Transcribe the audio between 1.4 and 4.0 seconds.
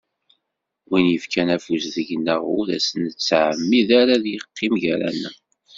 afus deg-neɣ ur as-nettɛemmid